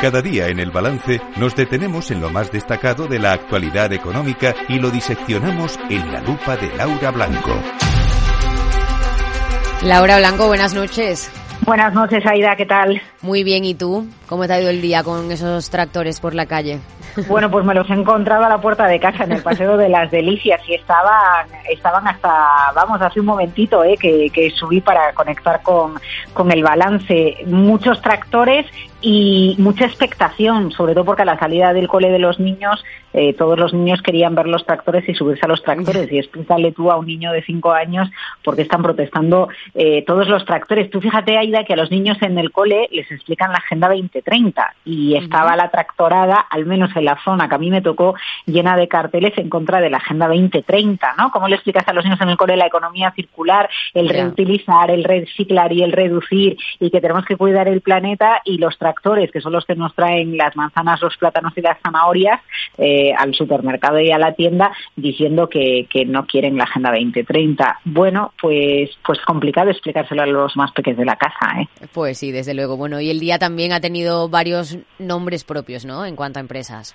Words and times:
Cada 0.00 0.20
día 0.20 0.48
en 0.48 0.60
el 0.60 0.70
balance 0.70 1.22
nos 1.36 1.56
detenemos 1.56 2.10
en 2.10 2.20
lo 2.20 2.28
más 2.28 2.52
destacado 2.52 3.06
de 3.06 3.18
la 3.18 3.32
actualidad 3.32 3.90
económica 3.94 4.54
y 4.68 4.78
lo 4.78 4.90
diseccionamos 4.90 5.78
en 5.88 6.12
la 6.12 6.20
lupa 6.20 6.54
de 6.56 6.68
Laura 6.76 7.10
Blanco. 7.10 7.54
Laura 9.82 10.18
Blanco, 10.18 10.48
buenas 10.48 10.74
noches. 10.74 11.30
Buenas 11.62 11.94
noches, 11.94 12.22
Aida, 12.26 12.54
¿qué 12.56 12.66
tal? 12.66 13.00
Muy 13.26 13.42
bien, 13.42 13.64
¿y 13.64 13.74
tú? 13.74 14.06
¿Cómo 14.28 14.46
te 14.46 14.52
ha 14.52 14.60
ido 14.60 14.70
el 14.70 14.80
día 14.80 15.02
con 15.02 15.32
esos 15.32 15.68
tractores 15.68 16.20
por 16.20 16.32
la 16.32 16.46
calle? 16.46 16.78
Bueno, 17.26 17.50
pues 17.50 17.64
me 17.64 17.74
los 17.74 17.90
he 17.90 17.94
encontrado 17.94 18.44
a 18.44 18.48
la 18.48 18.60
puerta 18.60 18.86
de 18.86 19.00
casa 19.00 19.24
en 19.24 19.32
el 19.32 19.42
Paseo 19.42 19.76
de 19.76 19.88
las 19.88 20.12
Delicias 20.12 20.60
y 20.68 20.74
estaban, 20.74 21.48
estaban 21.68 22.06
hasta, 22.06 22.30
vamos, 22.72 23.02
hace 23.02 23.18
un 23.18 23.26
momentito 23.26 23.82
eh, 23.82 23.96
que, 23.98 24.30
que 24.32 24.50
subí 24.50 24.80
para 24.80 25.12
conectar 25.12 25.60
con, 25.62 25.94
con 26.34 26.52
el 26.52 26.62
balance. 26.62 27.38
Muchos 27.46 28.00
tractores 28.00 28.66
y 29.00 29.54
mucha 29.58 29.86
expectación, 29.86 30.72
sobre 30.72 30.94
todo 30.94 31.04
porque 31.04 31.22
a 31.22 31.26
la 31.26 31.38
salida 31.38 31.72
del 31.72 31.88
cole 31.88 32.10
de 32.10 32.18
los 32.18 32.38
niños, 32.38 32.84
eh, 33.12 33.32
todos 33.34 33.58
los 33.58 33.72
niños 33.72 34.02
querían 34.02 34.34
ver 34.34 34.46
los 34.46 34.66
tractores 34.66 35.08
y 35.08 35.14
subirse 35.14 35.44
a 35.44 35.48
los 35.48 35.62
tractores. 35.62 36.10
Y 36.12 36.18
explícale 36.18 36.72
tú 36.72 36.90
a 36.90 36.96
un 36.96 37.06
niño 37.06 37.32
de 37.32 37.42
cinco 37.42 37.72
años 37.72 38.10
por 38.44 38.56
qué 38.56 38.62
están 38.62 38.82
protestando 38.82 39.48
eh, 39.74 40.04
todos 40.06 40.28
los 40.28 40.44
tractores. 40.44 40.90
Tú 40.90 41.00
fíjate, 41.00 41.38
Aida, 41.38 41.64
que 41.64 41.72
a 41.72 41.76
los 41.76 41.90
niños 41.90 42.18
en 42.20 42.36
el 42.38 42.52
cole 42.52 42.88
les 42.90 43.10
explican 43.16 43.52
la 43.52 43.58
Agenda 43.58 43.88
2030 43.88 44.74
y 44.84 45.16
estaba 45.16 45.56
la 45.56 45.70
tractorada, 45.70 46.46
al 46.50 46.66
menos 46.66 46.94
en 46.96 47.04
la 47.04 47.18
zona 47.24 47.48
que 47.48 47.54
a 47.54 47.58
mí 47.58 47.70
me 47.70 47.82
tocó, 47.82 48.14
llena 48.46 48.76
de 48.76 48.88
carteles 48.88 49.36
en 49.36 49.48
contra 49.48 49.80
de 49.80 49.90
la 49.90 49.98
Agenda 49.98 50.28
2030, 50.28 51.14
¿no? 51.18 51.30
¿Cómo 51.30 51.48
le 51.48 51.56
explicas 51.56 51.86
a 51.88 51.92
los 51.92 52.04
niños 52.04 52.20
en 52.20 52.28
el 52.28 52.36
cole 52.36 52.56
la 52.56 52.66
economía 52.66 53.12
circular, 53.12 53.68
el 53.94 54.08
reutilizar, 54.08 54.90
el 54.90 55.04
reciclar 55.04 55.72
y 55.72 55.82
el 55.82 55.92
reducir 55.92 56.56
y 56.80 56.90
que 56.90 57.00
tenemos 57.00 57.24
que 57.24 57.36
cuidar 57.36 57.68
el 57.68 57.80
planeta 57.80 58.40
y 58.44 58.58
los 58.58 58.78
tractores 58.78 59.30
que 59.30 59.40
son 59.40 59.52
los 59.52 59.64
que 59.64 59.74
nos 59.74 59.94
traen 59.94 60.36
las 60.36 60.56
manzanas, 60.56 61.00
los 61.02 61.16
plátanos 61.16 61.52
y 61.56 61.60
las 61.60 61.78
zanahorias 61.82 62.40
eh, 62.78 63.12
al 63.16 63.34
supermercado 63.34 64.00
y 64.00 64.10
a 64.10 64.18
la 64.18 64.34
tienda 64.34 64.72
diciendo 64.94 65.48
que, 65.48 65.86
que, 65.90 66.04
no 66.04 66.26
quieren 66.26 66.56
la 66.56 66.64
Agenda 66.64 66.90
2030. 66.90 67.80
Bueno, 67.84 68.32
pues, 68.40 68.90
pues 69.04 69.18
complicado 69.22 69.70
explicárselo 69.70 70.22
a 70.22 70.26
los 70.26 70.56
más 70.56 70.72
pequeños 70.72 70.98
de 70.98 71.04
la 71.04 71.16
casa. 71.16 71.60
¿eh? 71.60 71.68
Pues 71.92 72.18
sí, 72.18 72.32
desde 72.32 72.54
luego. 72.54 72.76
Bueno, 72.76 73.00
y 73.00 73.05
el 73.10 73.20
día 73.20 73.38
también 73.38 73.72
ha 73.72 73.80
tenido 73.80 74.28
varios 74.28 74.78
nombres 74.98 75.44
propios, 75.44 75.84
¿no? 75.84 76.04
En 76.06 76.16
cuanto 76.16 76.38
a 76.38 76.40
empresas. 76.40 76.94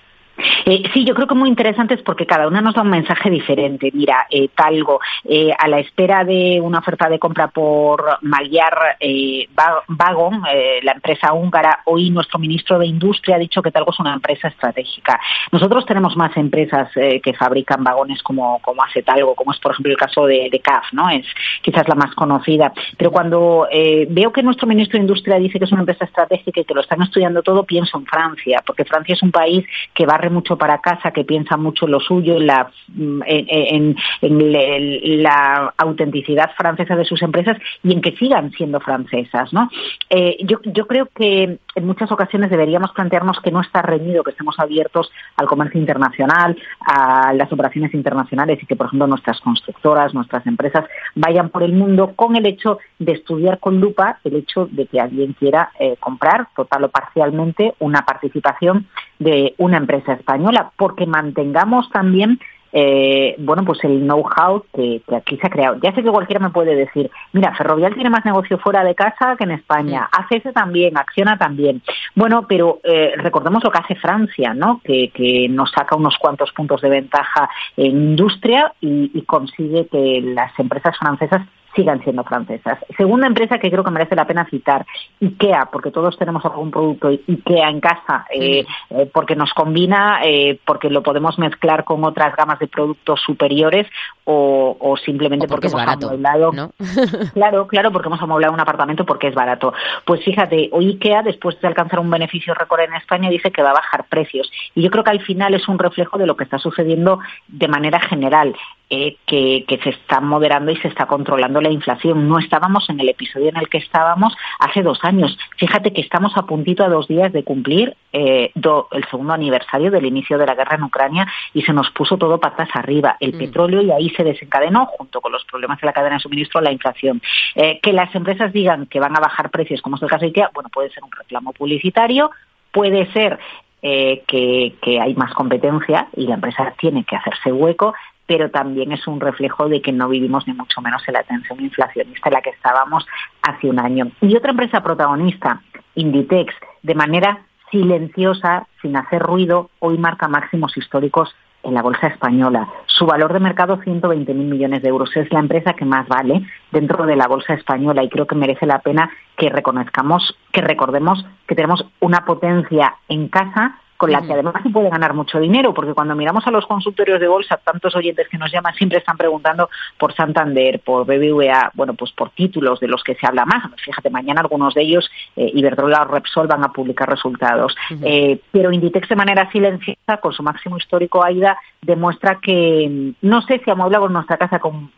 Eh, 0.74 0.84
sí, 0.94 1.04
yo 1.04 1.14
creo 1.14 1.28
que 1.28 1.36
muy 1.36 1.50
interesantes 1.50 2.02
porque 2.02 2.26
cada 2.26 2.48
una 2.48 2.62
nos 2.62 2.74
da 2.74 2.82
un 2.82 2.90
mensaje 2.90 3.30
diferente. 3.30 3.92
Mira, 3.94 4.26
eh, 4.30 4.48
Talgo, 4.56 5.02
eh, 5.26 5.52
a 5.60 5.68
la 5.68 5.80
espera 5.80 6.24
de 6.24 6.62
una 6.62 6.80
oferta 6.80 7.10
de 7.10 7.20
compra 7.20 7.50
por 7.50 8.02
Magyar 8.22 8.96
eh, 8.98 9.50
Vagon, 9.90 10.42
la 10.82 10.94
empresa 10.94 11.34
húngara, 11.34 11.80
hoy 11.88 12.10
nuestro 12.10 12.40
ministro 12.40 12.80
de 12.80 12.86
Industria 12.86 13.36
ha 13.36 13.40
dicho 13.40 13.62
que 13.62 13.72
Talgo 13.72 13.92
es 13.92 14.00
una 14.00 14.14
empresa 14.14 14.48
estratégica. 14.48 15.20
Nosotros 15.52 15.86
tenemos 15.86 16.16
más 16.16 16.38
empresas 16.38 16.90
que 16.94 17.34
fabrican 17.34 17.84
vagones 17.84 18.24
como, 18.24 18.60
como 18.60 18.82
hace 18.82 19.04
Talgo, 19.04 19.36
como 19.36 19.52
es 19.52 19.60
por 19.60 19.74
ejemplo 19.74 19.92
el 19.92 19.98
caso 19.98 20.26
de, 20.26 20.48
de 20.50 20.60
CAF, 20.62 20.94
¿no? 20.94 21.10
Es 21.10 21.26
quizás 21.62 21.86
la 21.90 21.96
más 21.96 22.16
conocida. 22.16 22.72
Pero 22.98 23.12
cuando 23.12 23.68
veo 24.08 24.32
que 24.32 24.42
nuestro 24.42 24.68
ministro 24.68 24.98
de 24.98 25.04
Industria 25.04 25.38
dice 25.38 25.60
que 25.60 25.66
es 25.66 25.72
una 25.74 25.82
empresa 25.82 26.06
estratégica 26.06 26.62
y 26.62 26.64
que 26.64 26.74
lo 26.74 26.82
están 26.82 27.02
estudiando 27.02 27.44
todo, 27.44 27.64
pienso 27.64 27.98
en 27.98 28.06
Francia, 28.06 28.64
porque 28.66 28.86
Francia 28.86 29.16
es 29.16 29.24
un 29.24 29.32
país 29.32 29.66
que 29.94 30.06
barre 30.06 30.30
mucho 30.30 30.58
para 30.62 30.78
casa, 30.78 31.10
que 31.10 31.24
piensa 31.24 31.58
mucho 31.58 31.86
en 31.86 31.92
lo 31.92 32.00
suyo, 32.00 32.38
en 32.38 32.46
la, 32.46 32.70
en, 32.96 33.24
en, 33.26 33.98
en 34.22 35.24
la 35.24 35.74
autenticidad 35.76 36.52
francesa 36.56 36.96
de 36.96 37.04
sus 37.04 37.20
empresas 37.24 37.58
y 37.82 37.94
en 37.94 38.00
que 38.00 38.16
sigan 38.16 38.52
siendo 38.52 38.80
francesas. 38.80 39.52
¿no? 39.54 39.72
Eh, 40.08 40.38
yo, 40.44 40.60
yo 40.66 40.86
creo 40.86 41.08
que 41.16 41.58
en 41.74 41.88
muchas 41.88 42.12
ocasiones 42.12 42.52
deberíamos 42.52 42.92
plantearnos 42.92 43.40
que 43.42 43.50
no 43.50 43.62
está 43.62 43.82
reñido 43.82 44.24
que 44.24 44.30
estemos 44.30 44.54
abiertos 44.60 45.12
al 45.36 45.48
comercio 45.48 45.80
internacional, 45.80 46.56
a 46.86 47.34
las 47.34 47.52
operaciones 47.52 47.96
internacionales 47.96 48.60
y 48.62 48.68
que, 48.68 48.76
por 48.76 48.86
ejemplo, 48.86 49.08
nuestras 49.08 49.42
constructoras, 49.42 50.14
nuestras 50.14 50.46
empresas 50.46 50.86
vayan 51.16 51.50
por 51.50 51.64
el 51.64 51.74
mundo 51.74 52.14
con 52.16 52.36
el 52.36 52.46
hecho 52.46 52.78
de 53.00 53.14
estudiar 53.14 53.58
con 53.58 53.80
lupa 53.80 54.20
el 54.24 54.36
hecho 54.36 54.70
de 54.72 54.86
que 54.86 55.00
alguien 55.00 55.34
quiera 55.34 55.72
eh, 55.80 55.96
comprar 56.00 56.50
total 56.56 56.84
o 56.84 56.90
parcialmente 56.90 57.74
una 57.80 58.02
participación 58.06 58.86
de 59.22 59.54
una 59.58 59.78
empresa 59.78 60.14
española, 60.14 60.72
porque 60.76 61.06
mantengamos 61.06 61.90
también 61.92 62.40
eh, 62.74 63.36
bueno, 63.40 63.66
pues 63.66 63.84
el 63.84 64.00
know-how 64.00 64.64
que, 64.74 65.02
que, 65.06 65.16
aquí 65.16 65.38
se 65.38 65.48
ha 65.48 65.50
creado. 65.50 65.78
Ya 65.82 65.94
sé 65.94 66.02
que 66.02 66.10
cualquiera 66.10 66.40
me 66.40 66.52
puede 66.52 66.74
decir, 66.76 67.12
mira, 67.34 67.54
Ferrovial 67.56 67.94
tiene 67.94 68.10
más 68.10 68.24
negocio 68.24 68.58
fuera 68.60 68.84
de 68.84 68.96
casa 68.96 69.36
que 69.38 69.44
en 69.44 69.52
España. 69.52 70.10
ACS 70.10 70.54
también, 70.54 70.98
Acciona 70.98 71.38
también. 71.38 71.82
Bueno, 72.16 72.46
pero 72.48 72.80
eh, 72.84 73.14
recordemos 73.18 73.64
lo 73.64 73.72
que 73.72 73.80
hace 73.80 73.96
Francia, 73.96 74.54
¿no? 74.54 74.80
Que, 74.84 75.12
que, 75.14 75.50
nos 75.50 75.72
saca 75.72 75.98
unos 75.98 76.18
cuantos 76.18 76.52
puntos 76.54 76.82
de 76.82 76.90
ventaja 76.90 77.50
en 77.76 78.12
industria 78.12 78.74
y, 78.80 79.12
y 79.14 79.22
consigue 79.24 79.88
que 79.88 80.22
las 80.22 80.58
empresas 80.58 80.98
francesas 80.98 81.42
sigan 81.76 82.04
siendo 82.04 82.24
francesas. 82.24 82.80
Segunda 82.98 83.28
empresa 83.28 83.58
que 83.58 83.70
creo 83.70 83.84
que 83.84 83.92
merece 83.92 84.16
la 84.16 84.28
pena 84.28 84.46
citar, 84.50 84.86
IKEA, 85.22 85.70
porque 85.72 85.92
todos 85.92 86.18
tenemos 86.18 86.44
algún 86.46 86.72
producto 86.72 87.10
IKEA 87.10 87.70
en 87.70 87.80
casa, 87.80 88.26
eh, 88.34 88.66
eh, 88.90 89.10
porque 89.14 89.36
nos 89.36 89.54
combina, 89.54 90.22
eh, 90.24 90.60
porque 90.66 90.90
lo 90.90 91.04
podemos 91.04 91.38
mezclar 91.40 91.84
con 91.84 92.04
otras 92.04 92.36
gamas 92.36 92.60
de 92.60 92.68
productos 92.68 93.22
superiores 93.22 93.88
o, 94.26 94.76
o 94.80 94.98
simplemente 94.98 95.46
o 95.46 95.50
porque, 95.50 95.70
porque, 95.70 95.76
hemos 95.76 95.86
barato, 95.86 96.08
amueblado. 96.08 96.52
¿no? 96.52 96.72
claro, 97.34 97.68
claro, 97.68 97.92
porque 97.92 98.08
hemos 98.08 98.22
amueblado 98.22 98.54
un 98.54 98.60
apartamento 98.60 99.06
porque 99.06 99.28
es 99.28 99.36
barato. 99.36 99.74
Pues 100.06 100.24
fíjate, 100.24 100.70
hoy 100.72 100.90
IKEA, 100.92 101.24
después 101.24 101.60
de 101.62 101.68
alcanzar 101.68 102.00
un 102.00 102.10
beneficio 102.10 102.54
récord 102.54 102.82
en 102.82 102.94
España, 102.96 103.30
dice 103.30 103.52
que 103.52 103.64
va 103.64 103.72
a 103.72 103.76
bajar 103.76 104.06
precios. 104.06 104.52
Y 104.76 104.82
yo 104.82 104.90
creo 104.90 105.04
que 105.04 105.12
al 105.12 105.22
final 105.22 105.54
es 105.54 105.68
un 105.68 105.80
reflejo 105.80 106.18
de 106.18 106.26
lo 106.26 106.36
que 106.36 106.44
está 106.44 106.58
sucediendo 106.58 107.20
de 107.48 107.68
manera 107.68 108.00
general. 108.00 108.56
Eh, 108.94 109.16
que, 109.26 109.64
que, 109.70 109.78
se 109.78 109.92
está 109.92 110.20
moderando 110.20 110.70
y 110.70 110.76
se 110.76 110.90
está 110.90 111.06
controlando 111.06 111.62
la 111.62 111.72
inflación. 111.72 112.28
No 112.28 112.40
estábamos 112.40 112.90
en 112.90 113.00
el 113.00 113.08
episodio 113.08 113.48
en 113.48 113.56
el 113.56 113.70
que 113.70 113.78
estábamos 113.78 114.36
hace 114.60 114.82
dos 114.82 115.00
años. 115.04 115.38
Fíjate 115.56 115.94
que 115.94 116.02
estamos 116.02 116.34
a 116.36 116.42
puntito 116.42 116.84
a 116.84 116.90
dos 116.90 117.08
días 117.08 117.32
de 117.32 117.46
cumplir 117.46 117.96
eh, 118.12 118.52
do, 118.54 118.90
el 118.92 119.06
segundo 119.06 119.32
aniversario 119.32 119.92
del 119.92 120.06
inicio 120.06 120.38
de 120.38 120.46
la 120.46 120.56
guerra 120.56 120.76
en 120.76 120.84
Ucrania 120.84 121.26
y 121.54 121.62
se 121.62 121.72
nos 121.72 121.90
puso 121.92 122.18
todo 122.18 122.42
patas 122.42 122.68
arriba. 122.74 123.16
El 123.22 123.34
mm. 123.36 123.38
petróleo 123.38 123.82
y 123.82 123.92
ahí 123.92 124.10
se 124.10 124.26
desencadenó, 124.26 124.88
junto 124.88 125.22
con 125.22 125.32
los 125.32 125.46
problemas 125.46 125.80
de 125.80 125.86
la 125.86 125.94
cadena 125.94 126.16
de 126.16 126.24
suministro, 126.24 126.60
la 126.60 126.74
inflación. 126.74 127.22
Eh, 127.56 127.80
que 127.82 127.94
las 127.94 128.14
empresas 128.14 128.52
digan 128.52 128.88
que 128.88 129.00
van 129.00 129.16
a 129.16 129.22
bajar 129.22 129.52
precios, 129.52 129.82
como 129.82 129.96
es 129.96 130.02
el 130.02 130.10
caso 130.10 130.26
de 130.26 130.32
IKEA, 130.32 130.52
bueno, 130.54 130.68
puede 130.68 130.90
ser 130.90 131.02
un 131.02 131.12
reclamo 131.12 131.54
publicitario, 131.54 132.30
puede 132.74 133.10
ser 133.14 133.40
eh, 133.82 134.24
que, 134.28 134.76
que, 134.82 135.00
hay 135.00 135.16
más 135.16 135.34
competencia 135.34 136.08
y 136.16 136.28
la 136.28 136.36
empresa 136.36 136.74
tiene 136.78 137.06
que 137.06 137.16
hacerse 137.16 137.52
hueco, 137.54 137.96
pero 138.28 138.50
también 138.50 138.92
es 138.92 139.08
un 139.08 139.20
reflejo 139.20 139.68
de 139.68 139.82
que 139.82 139.92
no 139.92 140.08
vivimos 140.10 140.48
ni 140.48 140.54
mucho 140.54 140.82
menos 140.82 141.04
en 141.08 141.14
la 141.14 141.24
tensión 141.24 141.60
inflacionista 141.60 142.30
en 142.30 142.34
la 142.34 142.42
que 142.42 142.52
estábamos 142.52 143.06
hace 143.42 143.70
un 143.70 143.80
año. 143.80 144.12
Y 144.22 144.36
otra 144.36 144.52
empresa 144.52 144.82
protagonista, 144.82 145.62
Inditex, 145.96 146.54
de 146.84 146.96
manera 146.96 147.46
silenciosa, 147.72 148.68
sin 148.82 148.96
hacer 148.96 149.22
ruido, 149.22 149.70
hoy 149.80 149.98
marca 149.98 150.28
máximos 150.28 150.76
históricos 150.78 151.34
en 151.64 151.74
la 151.74 151.82
bolsa 151.82 152.08
española. 152.08 152.68
Su 152.86 153.06
valor 153.06 153.34
de 153.34 153.40
mercado 153.40 153.78
120.000 153.78 154.34
millones 154.34 154.82
de 154.82 154.90
euros. 154.90 155.16
Es 155.16 155.32
la 155.32 155.40
empresa 155.40 155.74
que 155.74 155.86
más 155.86 156.08
vale 156.08 156.42
dentro 156.72 157.06
de 157.06 157.16
la 157.16 157.28
bolsa 157.28 157.54
española 157.54 158.04
y 158.04 158.10
creo 158.10 158.28
que 158.28 158.36
merece 158.36 158.66
la 158.66 158.80
pena 158.80 159.12
que 159.38 159.50
reconozcamos, 159.50 160.36
que 160.52 160.62
recordemos 160.62 161.26
que 161.48 161.56
tenemos 161.56 161.86
una 162.00 162.26
potencia 162.26 162.96
en 163.08 163.28
casa 163.28 163.80
con 164.02 164.12
la 164.12 164.24
que 164.24 164.34
además 164.34 164.56
se 164.64 164.72
puede 164.72 164.90
ganar 164.90 165.14
mucho 165.14 165.40
dinero, 165.40 165.76
porque 165.76 165.94
cuando 165.94 166.16
miramos 166.16 166.48
a 166.48 166.50
los 166.50 166.66
consultorios 166.66 167.20
de 167.20 167.28
bolsa, 167.28 167.58
tantos 167.64 167.96
oyentes 167.96 168.28
que 168.30 168.40
nos 168.40 168.52
llaman 168.52 168.74
siempre 168.74 168.98
están 168.98 169.16
preguntando 169.16 169.70
por 170.00 170.16
Santander, 170.16 170.80
por 170.80 171.06
BBVA, 171.06 171.70
bueno, 171.76 171.94
pues 171.94 172.12
por 172.12 172.32
títulos 172.32 172.80
de 172.80 172.88
los 172.88 173.04
que 173.04 173.14
se 173.14 173.28
habla 173.28 173.46
más. 173.46 173.62
Fíjate, 173.80 174.10
mañana 174.10 174.42
algunos 174.42 174.74
de 174.74 174.82
ellos, 174.82 175.08
eh, 175.36 175.52
Iberdrola 175.54 176.02
o 176.02 176.06
Repsol, 176.06 176.48
van 176.48 176.64
a 176.64 176.70
publicar 176.70 177.08
resultados. 177.08 177.76
Uh 177.92 177.94
-huh. 177.94 178.00
eh, 178.04 178.42
pero 178.52 178.72
Inditex 178.72 179.08
de 179.08 179.16
manera 179.16 179.52
silenciosa, 179.52 180.18
con 180.20 180.34
su 180.34 180.42
máximo 180.42 180.78
histórico 180.78 181.24
AIDA, 181.24 181.56
demuestra 181.84 182.40
que 182.42 183.14
no 183.22 183.44
sé 183.44 183.62
si 183.64 183.70
amueblamos 183.70 184.10
nuestra 184.10 184.38
casa 184.38 184.58
con, 184.58 184.90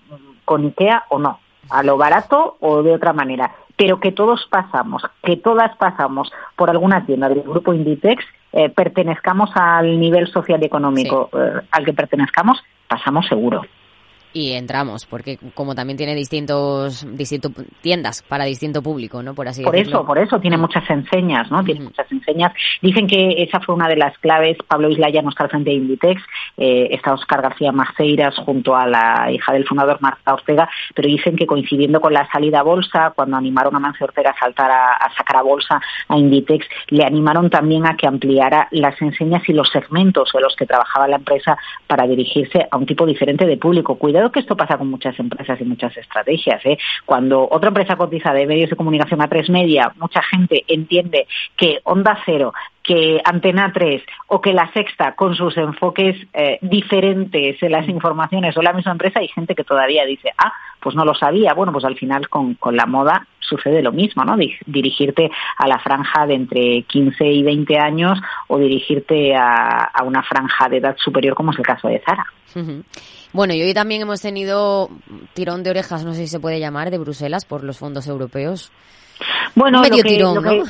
con 0.46 0.64
IKEA 0.64 1.04
o 1.10 1.20
no, 1.20 1.42
a 1.70 1.84
lo 1.84 1.98
barato 1.98 2.56
o 2.62 2.82
de 2.84 2.94
otra 2.94 3.12
manera, 3.12 3.52
pero 3.76 4.00
que 4.00 4.14
todos 4.14 4.48
pasamos, 4.50 5.04
que 5.24 5.36
todas 5.36 5.76
pasamos 5.76 6.32
por 6.56 6.70
alguna 6.70 7.06
tienda 7.06 7.28
del 7.28 7.42
grupo 7.42 7.74
Inditex 7.74 8.24
eh, 8.54 8.70
pertenezcamos 8.70 9.50
al 9.56 10.00
nivel 10.00 10.28
social 10.28 10.62
y 10.62 10.66
económico 10.66 11.30
sí. 11.32 11.40
eh, 11.40 11.62
al 11.72 11.86
que 11.86 11.94
pertenezcamos, 11.94 12.64
pasamos 12.88 13.28
seguro. 13.28 13.64
Y 14.34 14.54
entramos, 14.54 15.06
porque 15.06 15.38
como 15.54 15.76
también 15.76 15.98
tiene 15.98 16.16
distintos, 16.16 17.06
distintos 17.16 17.52
tiendas 17.82 18.24
para 18.24 18.46
distinto 18.46 18.82
público, 18.82 19.22
¿no? 19.22 19.36
Por 19.36 19.48
así 19.48 19.64
por 19.64 19.74
decirlo. 19.74 20.00
eso, 20.00 20.08
por 20.08 20.18
eso 20.18 20.40
tiene 20.40 20.58
muchas 20.58 20.90
enseñas, 20.90 21.50
¿no? 21.52 21.64
Tiene 21.64 21.82
muchas 21.82 22.12
enseñas. 22.12 22.52
Dicen 22.82 23.08
que 23.08 23.44
esa 23.44 23.60
fue 23.60 23.76
una 23.76 23.88
de 23.88 23.96
las 23.96 24.18
claves. 24.18 24.58
Pablo 24.68 24.90
Islaya 24.90 25.22
no 25.22 25.30
está 25.30 25.44
al 25.44 25.50
frente 25.52 25.70
de 25.70 25.76
Inditex, 25.76 26.22
eh, 26.58 26.90
está 26.92 27.14
Oscar 27.14 27.44
García 27.44 27.72
Maceiras 27.72 28.36
junto 28.38 28.76
a 28.76 28.88
la 28.88 29.32
hija 29.32 29.54
del 29.54 29.68
fundador 29.68 30.00
Marta 30.02 30.34
Ortega, 30.34 30.68
pero 30.96 31.08
dicen 31.08 31.36
que 31.36 31.46
coincidiendo 31.46 32.02
con 32.02 32.14
la 32.14 32.28
salida 32.32 32.62
a 32.62 32.64
bolsa, 32.64 33.14
cuando 33.16 33.38
animaron 33.38 33.76
a 33.76 33.80
Mancio 33.80 34.06
Ortega 34.08 34.32
a 34.32 34.40
saltar 34.40 34.72
a, 34.72 34.94
a 34.94 35.14
sacar 35.16 35.38
a 35.38 35.44
bolsa 35.44 35.80
a 36.08 36.18
Inditex, 36.18 36.66
le 36.90 37.06
animaron 37.06 37.50
también 37.50 37.86
a 37.86 37.96
que 37.96 38.08
ampliara 38.08 38.68
las 38.72 39.00
enseñas 39.00 39.48
y 39.48 39.54
los 39.54 39.70
segmentos 39.70 40.32
de 40.34 40.42
los 40.42 40.56
que 40.56 40.66
trabajaba 40.66 41.08
la 41.08 41.18
empresa 41.18 41.58
para 41.86 42.08
dirigirse 42.08 42.68
a 42.70 42.78
un 42.78 42.86
tipo 42.88 43.06
diferente 43.06 43.46
de 43.46 43.58
público. 43.58 43.96
Cuidado 43.96 44.23
que 44.32 44.40
esto 44.40 44.56
pasa 44.56 44.78
con 44.78 44.90
muchas 44.90 45.18
empresas 45.20 45.60
y 45.60 45.66
muchas 45.66 45.96
estrategias. 45.98 46.66
¿eh? 46.66 46.78
Cuando 47.06 47.48
otra 47.50 47.70
empresa 47.70 47.96
cotiza 47.96 48.34
de 48.34 48.46
medios 48.46 48.70
de 48.70 48.76
comunicación 48.76 49.22
a 49.22 49.28
tres 49.28 49.50
media, 49.50 49.92
mucha 49.98 50.22
gente 50.24 50.64
entiende 50.68 51.28
que 51.56 51.80
Onda 51.84 52.18
Cero 52.26 52.54
que 52.84 53.22
Antena 53.24 53.72
3 53.74 54.04
o 54.28 54.42
que 54.42 54.54
La 54.54 54.72
Sexta, 54.74 55.16
con 55.16 55.36
sus 55.36 55.56
enfoques 55.58 56.18
eh, 56.34 56.60
diferentes 56.62 57.64
en 57.64 57.72
las 57.72 57.88
informaciones 57.88 58.58
o 58.58 58.62
la 58.62 58.74
misma 58.74 58.92
empresa, 58.92 59.20
hay 59.20 59.30
gente 59.30 59.56
que 59.56 59.64
todavía 59.64 60.06
dice, 60.06 60.32
ah, 60.38 60.52
pues 60.82 60.96
no 60.96 61.06
lo 61.06 61.16
sabía. 61.16 61.54
Bueno, 61.54 61.72
pues 61.72 61.86
al 61.86 61.96
final 61.96 62.28
con, 62.28 62.56
con 62.56 62.76
la 62.76 62.86
moda 62.86 63.26
sucede 63.40 63.82
lo 63.82 63.92
mismo, 63.92 64.26
¿no? 64.26 64.36
Dirigirte 64.66 65.32
a 65.58 65.68
la 65.68 65.80
franja 65.80 66.26
de 66.28 66.36
entre 66.36 66.84
15 66.84 67.26
y 67.26 67.44
20 67.44 67.80
años 67.80 68.20
o 68.48 68.58
dirigirte 68.58 69.36
a, 69.36 69.84
a 69.94 70.04
una 70.04 70.24
franja 70.24 70.68
de 70.70 70.78
edad 70.78 70.96
superior, 70.98 71.36
como 71.36 71.52
es 71.52 71.60
el 71.60 71.66
caso 71.66 71.88
de 71.88 72.00
Zara. 72.06 72.26
Bueno, 73.34 73.54
y 73.54 73.62
hoy 73.62 73.74
también 73.74 74.02
hemos 74.04 74.22
tenido 74.22 74.90
tirón 75.34 75.64
de 75.64 75.72
orejas, 75.72 76.06
no 76.06 76.14
sé 76.14 76.22
si 76.22 76.28
se 76.28 76.40
puede 76.40 76.60
llamar, 76.60 76.92
de 76.92 76.98
Bruselas 77.00 77.46
por 77.46 77.64
los 77.64 77.78
fondos 77.80 78.08
europeos. 78.08 78.72
Bueno, 79.56 79.82
Medio 79.82 79.98
lo 79.98 80.04
que, 80.04 80.10
tirón, 80.10 80.36
lo 80.36 80.42
¿no? 80.42 80.50
que- 80.52 80.64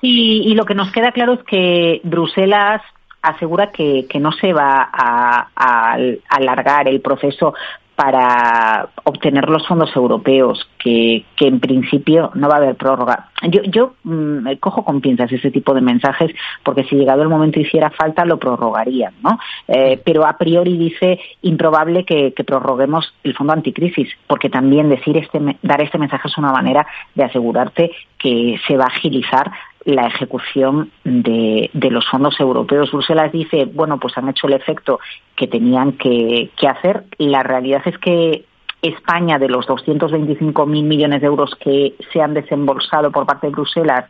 sí, 0.00 0.42
y 0.44 0.54
lo 0.54 0.64
que 0.64 0.74
nos 0.74 0.90
queda 0.92 1.12
claro 1.12 1.34
es 1.34 1.40
que 1.44 2.00
Bruselas 2.04 2.82
asegura 3.22 3.70
que, 3.72 4.06
que 4.08 4.18
no 4.20 4.32
se 4.32 4.52
va 4.52 4.90
a, 4.92 5.48
a 5.56 5.96
alargar 6.28 6.88
el 6.88 7.00
proceso 7.00 7.54
para 7.96 8.88
obtener 9.04 9.48
los 9.48 9.66
fondos 9.66 9.94
europeos, 9.94 10.68
que, 10.78 11.24
que 11.36 11.46
en 11.46 11.60
principio 11.60 12.30
no 12.34 12.48
va 12.48 12.54
a 12.54 12.58
haber 12.58 12.74
prórroga. 12.74 13.28
Yo, 13.42 13.62
yo 13.62 13.94
mm, 14.04 14.54
cojo 14.60 14.84
con 14.84 15.00
pinzas 15.00 15.30
ese 15.30 15.50
tipo 15.50 15.74
de 15.74 15.80
mensajes 15.80 16.32
porque 16.62 16.84
si 16.84 16.96
llegado 16.96 17.22
el 17.22 17.28
momento 17.28 17.60
hiciera 17.60 17.90
falta 17.90 18.24
lo 18.24 18.38
prorrogarían, 18.38 19.14
¿no? 19.22 19.38
Eh, 19.68 20.00
pero 20.04 20.26
a 20.26 20.36
priori 20.36 20.76
dice 20.76 21.20
improbable 21.42 22.04
que, 22.04 22.32
que 22.32 22.44
prorroguemos 22.44 23.14
el 23.22 23.34
fondo 23.34 23.52
anticrisis, 23.52 24.08
porque 24.26 24.50
también 24.50 24.88
decir 24.88 25.16
este, 25.16 25.40
dar 25.62 25.80
este 25.80 25.98
mensaje 25.98 26.28
es 26.28 26.38
una 26.38 26.52
manera 26.52 26.86
de 27.14 27.24
asegurarte 27.24 27.92
que 28.18 28.58
se 28.66 28.76
va 28.76 28.84
a 28.84 28.88
agilizar 28.88 29.52
la 29.84 30.06
ejecución 30.06 30.90
de, 31.04 31.70
los 31.74 32.08
fondos 32.08 32.38
europeos. 32.40 32.90
Bruselas 32.90 33.32
dice, 33.32 33.66
bueno, 33.66 33.98
pues 33.98 34.16
han 34.16 34.28
hecho 34.28 34.46
el 34.46 34.54
efecto 34.54 35.00
que 35.36 35.46
tenían 35.46 35.92
que, 35.92 36.50
que 36.56 36.68
hacer. 36.68 37.04
La 37.18 37.42
realidad 37.42 37.82
es 37.84 37.98
que 37.98 38.44
España, 38.80 39.38
de 39.38 39.48
los 39.48 39.66
225.000 39.66 40.66
millones 40.66 41.20
de 41.20 41.26
euros 41.26 41.54
que 41.56 41.94
se 42.12 42.20
han 42.20 42.34
desembolsado 42.34 43.10
por 43.10 43.26
parte 43.26 43.46
de 43.46 43.52
Bruselas, 43.52 44.06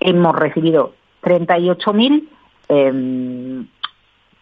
hemos 0.00 0.34
recibido 0.34 0.94
38.000. 1.22 2.24
Eh, 2.68 3.64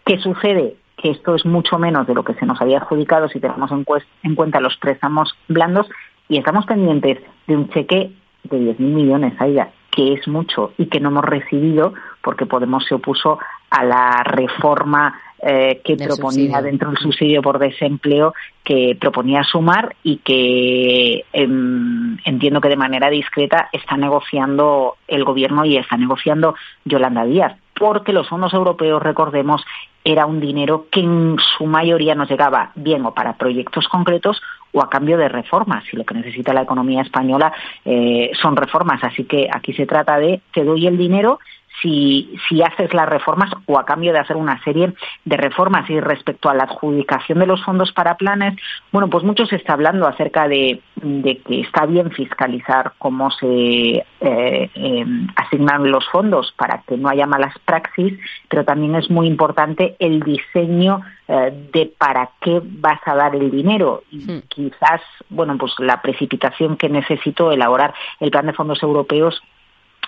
¿Qué 0.04 0.18
sucede? 0.18 0.76
Que 0.96 1.10
esto 1.10 1.34
es 1.34 1.44
mucho 1.46 1.78
menos 1.78 2.06
de 2.06 2.14
lo 2.14 2.24
que 2.24 2.34
se 2.34 2.46
nos 2.46 2.60
había 2.60 2.78
adjudicado 2.78 3.28
si 3.28 3.40
tenemos 3.40 3.70
en, 3.70 3.84
en 4.22 4.34
cuenta 4.34 4.60
los 4.60 4.76
préstamos 4.76 5.34
blandos 5.48 5.88
y 6.28 6.38
estamos 6.38 6.66
pendientes 6.66 7.18
de 7.46 7.56
un 7.56 7.68
cheque 7.70 8.12
de 8.44 8.58
10.000 8.58 8.78
millones, 8.78 9.34
Aida, 9.40 9.70
que 9.90 10.14
es 10.14 10.28
mucho 10.28 10.72
y 10.78 10.86
que 10.86 11.00
no 11.00 11.08
hemos 11.08 11.24
recibido 11.24 11.94
porque 12.22 12.46
Podemos 12.46 12.84
se 12.84 12.94
opuso 12.94 13.38
a 13.70 13.84
la 13.84 14.22
reforma 14.24 15.18
eh, 15.42 15.80
que 15.84 15.96
proponía 15.96 16.58
subsidio. 16.58 16.62
dentro 16.62 16.88
del 16.90 16.98
subsidio 16.98 17.42
por 17.42 17.58
desempleo 17.58 18.34
que 18.62 18.96
proponía 19.00 19.42
sumar 19.42 19.96
y 20.02 20.18
que 20.18 21.24
em, 21.32 22.18
entiendo 22.24 22.60
que 22.60 22.68
de 22.68 22.76
manera 22.76 23.08
discreta 23.08 23.68
está 23.72 23.96
negociando 23.96 24.96
el 25.08 25.24
gobierno 25.24 25.64
y 25.64 25.76
está 25.76 25.96
negociando 25.96 26.54
Yolanda 26.84 27.24
Díaz 27.24 27.56
porque 27.80 28.12
los 28.12 28.28
fondos 28.28 28.52
europeos, 28.52 29.02
recordemos, 29.02 29.64
era 30.04 30.26
un 30.26 30.38
dinero 30.38 30.88
que 30.92 31.00
en 31.00 31.38
su 31.56 31.64
mayoría 31.64 32.14
nos 32.14 32.28
llegaba 32.28 32.72
bien 32.74 33.06
o 33.06 33.14
para 33.14 33.38
proyectos 33.38 33.88
concretos 33.88 34.42
o 34.72 34.82
a 34.82 34.88
cambio 34.88 35.16
de 35.16 35.28
reformas. 35.28 35.84
Si 35.90 35.96
lo 35.96 36.04
que 36.04 36.14
necesita 36.14 36.52
la 36.52 36.62
economía 36.62 37.02
española 37.02 37.52
eh, 37.84 38.30
son 38.40 38.56
reformas. 38.56 39.02
Así 39.02 39.24
que 39.24 39.48
aquí 39.52 39.72
se 39.72 39.86
trata 39.86 40.18
de 40.18 40.40
te 40.52 40.64
doy 40.64 40.86
el 40.86 40.96
dinero 40.96 41.40
si, 41.82 42.34
si 42.48 42.62
haces 42.62 42.94
las 42.94 43.08
reformas 43.08 43.50
o 43.66 43.78
a 43.78 43.84
cambio 43.84 44.12
de 44.12 44.20
hacer 44.20 44.36
una 44.36 44.62
serie 44.62 44.92
de 45.24 45.36
reformas. 45.36 45.88
Y 45.90 46.00
respecto 46.00 46.48
a 46.48 46.54
la 46.54 46.64
adjudicación 46.64 47.38
de 47.40 47.46
los 47.46 47.62
fondos 47.64 47.92
para 47.92 48.16
planes, 48.16 48.58
bueno, 48.92 49.08
pues 49.08 49.24
mucho 49.24 49.46
se 49.46 49.56
está 49.56 49.74
hablando 49.74 50.06
acerca 50.06 50.48
de, 50.48 50.80
de 50.96 51.38
que 51.38 51.60
está 51.60 51.86
bien 51.86 52.10
fiscalizar 52.10 52.92
cómo 52.98 53.30
se 53.30 53.46
eh, 53.46 54.04
eh, 54.20 55.04
asignan 55.36 55.90
los 55.90 56.08
fondos 56.08 56.52
para 56.56 56.82
que 56.86 56.96
no 56.96 57.08
haya 57.08 57.26
malas 57.26 57.54
praxis, 57.64 58.18
pero 58.48 58.64
también 58.64 58.94
es 58.94 59.10
muy 59.10 59.26
importante 59.26 59.96
el 59.98 60.20
diseño 60.20 61.00
eh, 61.28 61.52
de 61.72 61.92
para 61.98 62.30
qué 62.40 62.60
vas 62.62 63.00
a 63.06 63.14
dar 63.14 63.34
el 63.34 63.50
dinero. 63.50 64.02
Y 64.10 64.20
Hmm. 64.20 64.42
quizás, 64.48 65.00
bueno, 65.28 65.56
pues 65.58 65.72
la 65.78 66.02
precipitación 66.02 66.76
que 66.76 66.88
necesitó 66.88 67.52
elaborar 67.52 67.94
el 68.20 68.30
plan 68.30 68.46
de 68.46 68.52
fondos 68.52 68.82
europeos 68.82 69.42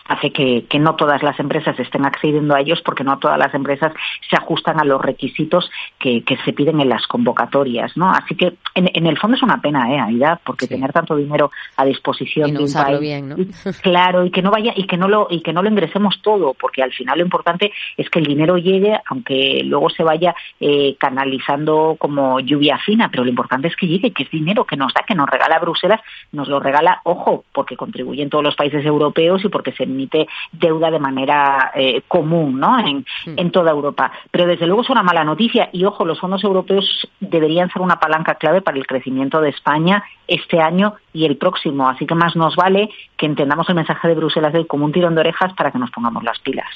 hace 0.09 0.31
que, 0.33 0.65
que, 0.69 0.79
no 0.79 0.97
todas 0.97 1.23
las 1.23 1.39
empresas 1.39 1.79
estén 1.79 2.05
accediendo 2.05 2.55
a 2.55 2.61
ellos 2.61 2.81
porque 2.85 3.05
no 3.05 3.19
todas 3.19 3.39
las 3.39 3.55
empresas 3.55 3.93
se 4.29 4.37
ajustan 4.37 4.81
a 4.81 4.85
los 4.85 5.01
requisitos 5.01 5.71
que, 5.99 6.23
que 6.25 6.37
se 6.45 6.53
piden 6.53 6.81
en 6.81 6.89
las 6.89 7.07
convocatorias, 7.07 7.97
¿no? 7.97 8.11
Así 8.11 8.35
que 8.35 8.55
en, 8.75 8.91
en 8.95 9.07
el 9.07 9.19
fondo 9.19 9.37
es 9.37 9.43
una 9.43 9.61
pena, 9.61 9.93
¿eh, 9.95 10.01
Aida? 10.01 10.41
Porque 10.45 10.67
Sí. 10.67 10.75
tener 10.75 10.93
tanto 10.93 11.17
dinero 11.17 11.51
a 11.77 11.85
disposición 11.85 12.49
Y 12.49 12.53
no 12.53 12.59
de 12.59 12.65
un 12.65 12.71
usarlo 12.71 12.99
país, 12.99 13.01
bien, 13.01 13.29
¿no? 13.29 13.37
y- 13.39 13.51
claro, 13.83 14.25
y 14.25 14.31
que 14.31 14.43
no 14.43 14.51
vaya 14.51 14.73
y 14.77 14.87
que 14.87 14.97
no 14.97 15.09
lo 15.09 15.27
y 15.31 15.41
que 15.41 15.53
no 15.53 15.63
lo 15.63 15.69
ingresemos 15.69 16.21
todo, 16.23 16.55
porque 16.55 16.83
al 16.83 16.93
final 16.93 17.19
lo 17.19 17.25
importante 17.25 17.73
es 17.97 18.09
que 18.11 18.19
el 18.19 18.27
dinero 18.27 18.57
llegue, 18.59 18.99
aunque 19.07 19.63
luego 19.65 19.91
se 19.91 20.03
vaya 20.03 20.35
eh, 20.61 20.97
canalizando 20.99 21.97
como 21.99 22.41
lluvia 22.41 22.79
fina, 22.79 23.09
pero 23.11 23.25
lo 23.25 23.31
importante 23.31 23.69
es 23.69 23.77
que 23.77 23.87
llegue, 23.87 24.13
que 24.13 24.25
es 24.25 24.31
dinero 24.31 24.65
que 24.65 24.77
nos 24.77 24.93
da, 24.95 25.03
que 25.07 25.15
nos 25.15 25.29
regala 25.29 25.59
Bruselas, 25.59 26.01
nos 26.33 26.49
lo 26.49 26.61
regala, 26.61 27.01
ojo, 27.05 27.45
porque 27.53 27.77
contribuyen 27.77 28.31
todos 28.31 28.45
los 28.45 28.55
países 28.57 28.85
europeos 28.85 29.45
y 29.45 29.49
porque 29.49 29.73
se 29.73 29.87
emite 29.93 30.27
deuda 30.51 30.91
de 30.91 30.99
manera 30.99 31.71
eh, 31.75 32.03
común, 32.09 32.59
¿no? 32.59 32.79
En, 32.81 33.05
Hmm. 33.25 33.35
en 33.37 33.51
toda 33.53 33.71
Europa. 33.71 34.11
Pero 34.31 34.47
desde 34.47 34.67
luego 34.67 34.83
es 34.83 34.91
una 34.91 35.03
mala 35.03 35.23
noticia 35.23 35.69
y 35.73 35.85
ojo, 35.85 36.05
los 36.05 36.19
fondos 36.19 36.43
europeos 36.43 37.07
deberían 37.21 37.71
ser 37.71 37.83
una 37.83 37.97
palanca 38.01 38.35
clave 38.35 38.61
para 38.63 38.79
el 38.79 38.87
crecimiento 38.87 39.41
de 39.41 39.51
España 39.51 40.03
este 40.27 40.61
año 40.61 40.95
y 41.13 41.25
el 41.27 41.37
próximo. 41.37 41.89
Así 41.89 42.07
que 42.07 42.15
más 42.15 42.35
nos 42.37 42.57
vale 42.57 42.89
que 43.17 43.27
entendamos 43.27 43.69
el 43.69 43.75
mensaje 43.77 44.09
de 44.09 44.15
Bruselas 44.15 44.53
de 44.53 44.67
como 44.67 44.85
un 44.87 44.93
tirón 44.93 45.15
de 45.15 45.21
orejas 45.21 45.53
para 45.55 45.71
que 45.71 45.79
nos 45.79 45.91
pongamos 45.91 46.25
las 46.25 46.39
pilas. 46.41 46.67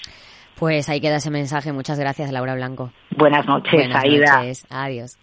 Pues 0.59 0.89
ahí 0.89 1.01
queda 1.01 1.17
ese 1.17 1.31
mensaje. 1.31 1.73
Muchas 1.73 1.99
gracias, 1.99 2.31
Laura 2.33 2.55
Blanco. 2.55 2.91
Buenas 3.17 3.45
noches, 3.47 3.73
Buenas 3.73 4.05
Aida. 4.05 4.37
noches. 4.39 4.67
Adiós. 4.71 5.19